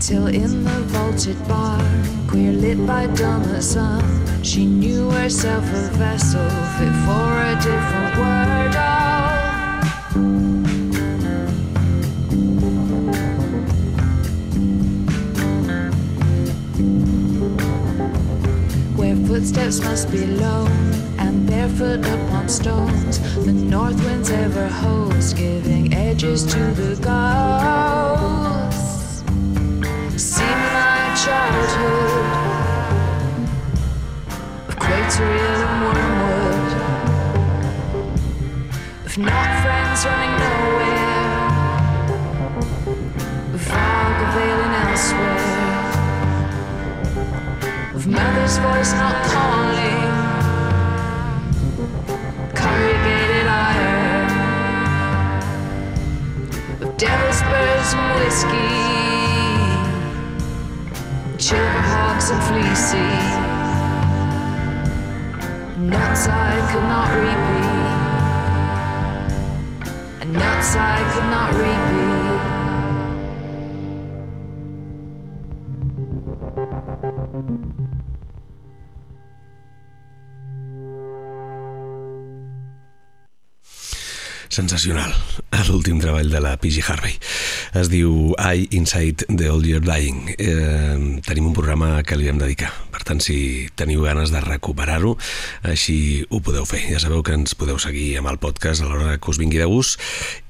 Till 0.00 0.26
in 0.28 0.64
the 0.64 0.80
vaulted 0.86 1.36
bar, 1.46 1.84
queer 2.28 2.52
lit 2.52 2.86
by 2.86 3.08
dawn 3.08 3.42
sun, 3.60 4.02
she 4.42 4.64
knew 4.64 5.10
herself 5.10 5.64
a 5.64 5.90
vessel 5.98 6.48
fit 6.78 6.94
for 7.04 7.42
a 7.42 7.54
different 7.60 8.16
world. 8.16 9.01
Footsteps 19.52 19.84
must 19.84 20.10
be 20.10 20.26
low 20.26 20.66
and 21.18 21.46
barefoot 21.46 22.00
upon 22.06 22.48
stones, 22.48 23.18
the 23.44 23.52
north 23.52 24.02
wind's 24.04 24.30
ever 24.30 24.66
host, 24.66 25.36
giving 25.36 25.92
edges 25.92 26.44
to 26.44 26.58
the 26.58 26.96
ghosts. 27.02 27.22
See 30.16 30.42
my 30.44 31.14
childhood. 31.24 32.26
Of 34.68 34.76
crateria 34.76 35.54
and 35.66 35.82
wormwood, 35.84 36.72
of 39.06 39.18
not 39.18 39.48
friends 39.62 40.04
running 40.06 40.34
nowhere, 40.44 41.12
of 43.54 43.60
fog 43.60 44.16
availing 44.28 44.74
elsewhere, 44.86 45.41
of 48.02 48.08
mother's 48.08 48.58
voice 48.58 48.92
not 48.94 49.14
calling, 49.30 50.02
corrugated 52.52 53.46
iron, 53.46 54.26
of 56.82 56.96
devil's 56.96 57.42
birds 57.42 57.94
and 57.94 58.18
whiskey. 58.18 58.72
Chipperhawks 61.38 62.30
and 62.32 62.42
fleecy. 62.48 63.12
Nuts 65.90 66.26
I 66.28 66.32
could 66.70 66.86
not 66.94 67.10
repeat. 67.26 67.86
And 70.22 70.32
nuts 70.32 70.74
I 70.76 70.98
could 71.12 71.28
not 71.30 71.50
repeat 71.54 72.21
Sensacional. 84.52 85.14
L'últim 85.70 85.96
treball 86.02 86.28
de 86.28 86.40
la 86.44 86.58
PG 86.60 86.82
Harvey. 86.84 87.14
Es 87.78 87.88
diu 87.88 88.34
I 88.36 88.66
Inside 88.76 89.24
the 89.30 89.48
Old 89.48 89.64
Year 89.64 89.80
Dying. 89.80 90.34
Eh, 90.36 91.20
tenim 91.24 91.46
un 91.48 91.54
programa 91.56 92.02
que 92.04 92.18
li 92.20 92.28
hem 92.28 92.36
dedicar. 92.36 92.68
Per 92.92 93.00
tant, 93.08 93.22
si 93.24 93.70
teniu 93.80 94.04
ganes 94.04 94.28
de 94.34 94.42
recuperar-ho, 94.44 95.14
així 95.64 95.96
ho 96.28 96.42
podeu 96.44 96.66
fer. 96.68 96.82
Ja 96.90 97.00
sabeu 97.00 97.24
que 97.24 97.32
ens 97.32 97.56
podeu 97.56 97.80
seguir 97.80 98.18
amb 98.20 98.28
el 98.28 98.36
podcast 98.42 98.84
a 98.84 98.90
l'hora 98.90 99.16
que 99.16 99.32
us 99.32 99.40
vingui 99.40 99.62
de 99.62 99.70
gust 99.70 99.96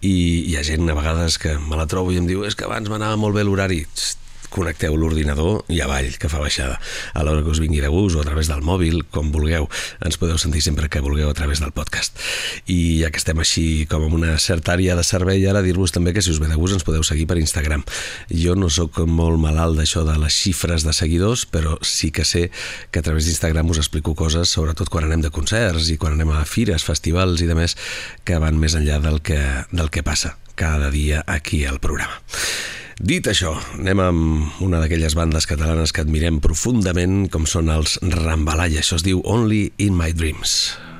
i 0.03 0.17
hi 0.51 0.59
ha 0.59 0.67
gent 0.67 0.91
a 0.91 0.99
vegades 0.99 1.39
que 1.39 1.55
me 1.63 1.79
la 1.79 1.87
trobo 1.87 2.11
i 2.11 2.19
em 2.19 2.27
diu 2.27 2.43
és 2.49 2.59
que 2.59 2.67
abans 2.67 2.91
m'anava 2.91 3.21
molt 3.23 3.39
bé 3.39 3.47
l'horari. 3.47 3.85
Connecteu 4.53 4.97
l'ordinador 5.01 5.63
i 5.73 5.81
avall, 5.81 6.11
que 6.21 6.29
fa 6.29 6.41
baixada. 6.43 6.79
A 7.17 7.25
l'hora 7.25 7.43
que 7.45 7.53
us 7.53 7.61
vingui 7.63 7.81
de 7.81 7.89
gust 7.93 8.19
o 8.19 8.23
a 8.23 8.27
través 8.27 8.51
del 8.51 8.61
mòbil, 8.65 9.03
com 9.11 9.33
vulgueu. 9.33 9.69
Ens 10.05 10.19
podeu 10.21 10.37
sentir 10.41 10.61
sempre 10.65 10.91
que 10.93 11.01
vulgueu 11.01 11.31
a 11.31 11.37
través 11.37 11.63
del 11.63 11.73
podcast. 11.73 12.19
I 12.67 13.01
ja 13.01 13.11
que 13.11 13.21
estem 13.23 13.41
així 13.41 13.87
com 13.89 14.05
en 14.07 14.17
una 14.19 14.37
certa 14.43 14.75
àrea 14.77 14.97
de 14.99 15.05
servei, 15.07 15.45
ara 15.49 15.65
dir-vos 15.65 15.95
també 15.95 16.13
que 16.13 16.23
si 16.23 16.33
us 16.35 16.41
ve 16.43 16.51
de 16.51 16.59
gust 16.61 16.77
ens 16.77 16.85
podeu 16.85 17.05
seguir 17.07 17.27
per 17.31 17.39
Instagram. 17.41 17.87
Jo 18.29 18.57
no 18.59 18.69
sóc 18.73 19.01
molt 19.09 19.41
malalt 19.41 19.81
d'això 19.81 20.05
de 20.09 20.19
les 20.21 20.37
xifres 20.37 20.85
de 20.85 20.93
seguidors, 20.97 21.47
però 21.49 21.79
sí 21.81 22.13
que 22.13 22.27
sé 22.29 22.51
que 22.91 23.01
a 23.01 23.07
través 23.07 23.27
d'Instagram 23.27 23.73
us 23.73 23.81
explico 23.81 24.15
coses, 24.19 24.53
sobretot 24.53 24.93
quan 24.93 25.09
anem 25.09 25.25
de 25.25 25.33
concerts 25.33 25.89
i 25.93 25.97
quan 25.97 26.19
anem 26.19 26.35
a 26.37 26.45
fires, 26.45 26.85
festivals 26.85 27.41
i 27.41 27.49
demés, 27.49 27.77
que 28.25 28.39
van 28.43 28.61
més 28.61 28.77
enllà 28.77 29.01
del 29.01 29.23
que, 29.25 29.41
del 29.73 29.91
que 29.91 30.05
passa 30.05 30.37
cada 30.55 30.91
dia 30.91 31.25
aquí 31.27 31.65
al 31.65 31.81
programa. 31.81 32.21
Dit 33.01 33.29
això, 33.31 33.55
anem 33.79 34.01
amb 34.05 34.63
una 34.65 34.83
d'aquelles 34.83 35.17
bandes 35.17 35.49
catalanes 35.49 35.95
que 35.95 36.05
admirem 36.05 36.43
profundament, 36.45 37.27
com 37.33 37.49
són 37.49 37.73
els 37.73 37.99
Rambalaya. 38.03 38.85
Això 38.85 39.01
es 39.01 39.07
diu 39.07 39.25
Only 39.25 39.71
in 39.81 39.97
My 39.97 40.13
Dreams. 40.13 40.92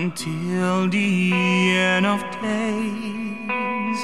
Until 0.00 0.88
the 0.88 1.32
end 1.76 2.06
of 2.06 2.20
days. 2.40 4.00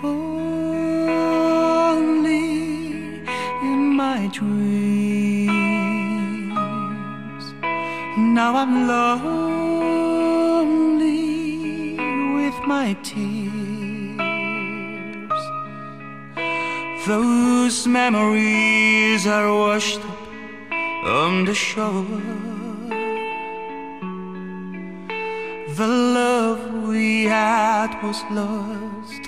Only 0.00 1.32
in 3.70 3.80
my 4.02 4.28
dreams, 4.38 5.44
Now 8.38 8.50
I'm 8.62 8.74
lonely 8.86 9.32
with 12.36 12.58
my 12.74 12.88
tears. 13.02 13.52
Those 17.06 17.78
memories 18.00 19.26
are 19.26 19.50
washed 19.62 20.04
up 20.12 20.22
on 21.04 21.44
the 21.46 21.54
shore. 21.54 22.51
The 25.76 25.86
love 25.86 26.86
we 26.86 27.24
had 27.24 27.98
was 28.02 28.22
lost 28.30 29.22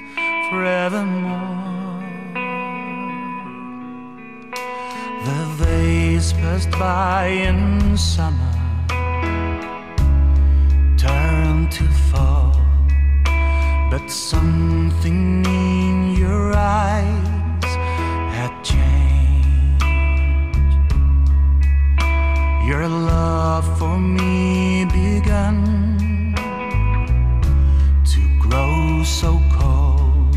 forevermore. 0.51 2.05
The 5.25 5.65
days 5.65 6.35
passed 6.35 6.71
by 6.73 7.29
in 7.29 7.97
summer, 7.97 8.57
turned 10.99 11.73
to 11.73 11.85
fall, 12.13 12.61
but 13.91 14.07
something 14.11 15.47
in 15.47 16.15
your 16.15 16.53
eyes 16.55 17.75
had 18.37 18.53
changed. 18.63 19.83
Your 22.69 22.87
love 22.87 23.79
for 23.79 23.99
me 23.99 24.85
began 24.93 26.04
so 29.05 29.39
cold. 29.53 30.35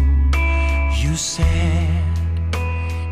You 0.99 1.15
said 1.15 2.03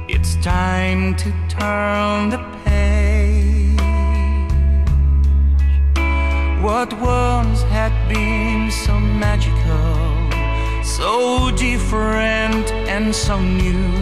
it's 0.10 0.36
time 0.44 1.16
to 1.16 1.32
turn 1.48 2.30
the 2.30 2.40
page. 2.66 3.80
What 6.62 6.92
once 7.00 7.62
had 7.64 7.94
been 8.10 8.70
so 8.70 9.00
magical, 9.00 10.84
so 10.84 11.52
different 11.56 12.70
and 12.90 13.16
so 13.16 13.40
new, 13.40 13.94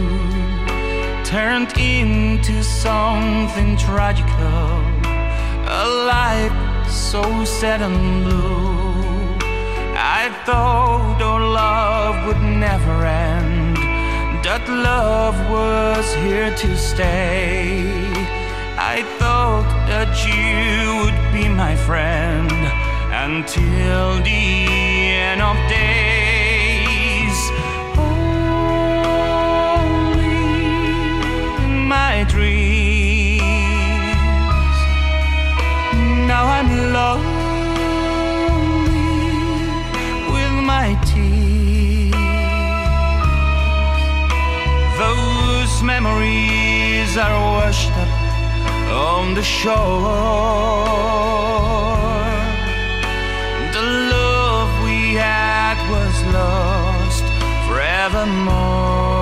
turned 1.24 1.76
into 1.78 2.64
something 2.64 3.76
tragical. 3.76 4.80
A 5.66 5.84
life 6.06 6.90
so 6.90 7.44
sad 7.44 7.80
and 7.82 8.24
blue. 8.24 8.63
Thought 10.46 11.22
our 11.22 11.40
love 11.40 12.26
would 12.26 12.42
never 12.42 13.06
end 13.06 13.78
that 14.44 14.68
love 14.68 15.36
was 15.50 16.14
here 16.16 16.54
to 16.54 16.76
stay. 16.76 17.80
I 18.76 19.02
thought 19.18 19.64
that 19.88 20.12
you 20.28 21.00
would 21.00 21.18
be 21.32 21.48
my 21.48 21.74
friend 21.74 22.52
until 23.26 24.20
the 24.22 24.68
end 25.26 25.40
of 25.40 25.56
days. 25.72 27.38
Only 27.96 28.28
my 31.88 32.24
dreams. 32.28 33.40
Now 36.28 36.44
I'm 36.56 36.92
lonely 36.92 37.33
memories 45.84 47.16
are 47.16 47.38
washed 47.52 47.90
up 47.92 48.08
on 48.90 49.34
the 49.34 49.42
shore. 49.42 49.74
The 53.76 53.84
love 54.14 54.70
we 54.82 55.14
had 55.14 55.76
was 55.90 56.16
lost 56.32 57.24
forevermore. 57.68 59.13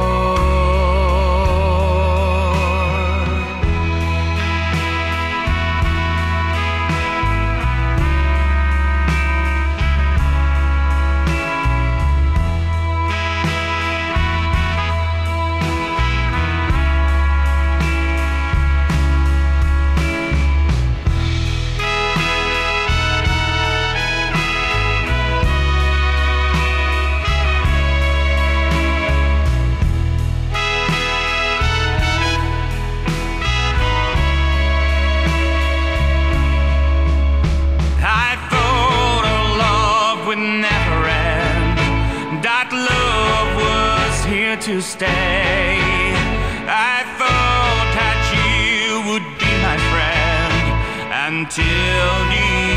until 51.44 52.32
you 52.32 52.71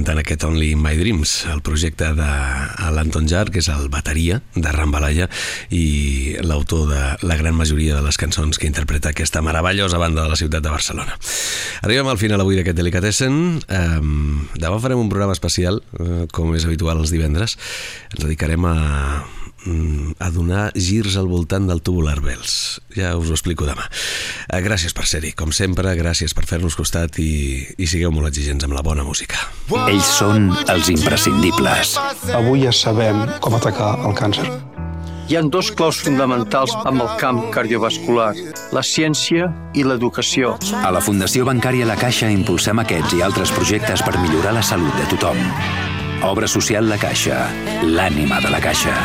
cantant 0.00 0.20
aquest 0.22 0.44
Only 0.48 0.70
in 0.72 0.80
My 0.80 0.94
Dreams, 0.96 1.44
el 1.52 1.60
projecte 1.60 2.06
de 2.16 2.28
l'Anton 2.94 3.26
Jar, 3.28 3.50
que 3.52 3.60
és 3.60 3.68
el 3.68 3.90
bateria 3.92 4.38
de 4.54 4.70
Rambalaya 4.72 5.26
i 5.76 6.38
l'autor 6.40 6.86
de 6.88 7.02
la 7.28 7.36
gran 7.36 7.58
majoria 7.58 7.98
de 7.98 8.04
les 8.06 8.16
cançons 8.16 8.56
que 8.56 8.68
interpreta 8.70 9.12
aquesta 9.12 9.42
meravellosa 9.44 10.00
banda 10.00 10.24
de 10.24 10.32
la 10.32 10.38
ciutat 10.40 10.64
de 10.64 10.72
Barcelona. 10.72 11.18
Arribem 11.84 12.08
al 12.08 12.20
final 12.22 12.40
avui 12.40 12.56
d'aquest 12.56 12.78
Delicatessen. 12.80 13.60
Um, 13.60 14.48
demà 14.56 14.80
farem 14.80 15.02
un 15.02 15.12
programa 15.12 15.36
especial, 15.36 15.82
uh, 16.00 16.24
com 16.32 16.56
és 16.56 16.64
habitual 16.64 17.02
els 17.02 17.12
divendres. 17.12 17.58
Ens 18.14 18.24
dedicarem 18.24 18.64
a 18.70 18.76
a 20.18 20.30
donar 20.30 20.70
girs 20.74 21.16
al 21.20 21.28
voltant 21.28 21.66
del 21.68 21.82
tubular 21.84 22.20
bells. 22.24 22.80
Ja 22.96 23.12
us 23.18 23.28
ho 23.28 23.36
explico 23.36 23.66
demà. 23.68 23.84
Eh, 24.48 24.60
gràcies 24.64 24.94
per 24.96 25.06
ser-hi, 25.06 25.34
com 25.36 25.52
sempre, 25.52 25.92
gràcies 25.98 26.34
per 26.36 26.46
fer-nos 26.48 26.76
costat 26.78 27.18
i, 27.20 27.66
i 27.76 27.86
sigueu 27.90 28.12
molt 28.14 28.30
exigents 28.30 28.64
amb 28.64 28.76
la 28.76 28.84
bona 28.86 29.04
música. 29.04 29.36
Ells 29.86 30.08
són 30.20 30.50
els 30.68 30.90
imprescindibles. 30.92 31.96
Avui 32.34 32.64
ja 32.64 32.72
sabem 32.72 33.26
com 33.40 33.56
atacar 33.58 33.98
el 34.06 34.16
càncer. 34.16 34.48
Hi 35.30 35.36
han 35.38 35.46
dos 35.46 35.68
claus 35.78 36.00
fonamentals 36.02 36.72
amb 36.80 37.04
el 37.04 37.10
camp 37.20 37.44
cardiovascular, 37.54 38.32
la 38.74 38.82
ciència 38.82 39.46
i 39.78 39.84
l'educació. 39.86 40.56
A 40.82 40.90
la 40.90 41.02
Fundació 41.04 41.46
Bancària 41.46 41.86
La 41.86 41.94
Caixa 42.00 42.32
impulsem 42.34 42.82
aquests 42.82 43.14
i 43.14 43.22
altres 43.22 43.54
projectes 43.54 44.02
per 44.02 44.16
millorar 44.18 44.56
la 44.58 44.66
salut 44.66 44.96
de 44.98 45.06
tothom. 45.14 45.38
Obra 46.26 46.50
social 46.50 46.90
La 46.90 46.98
Caixa, 46.98 47.46
l'ànima 47.86 48.42
de 48.42 48.50
la 48.50 48.58
Caixa. 48.64 48.96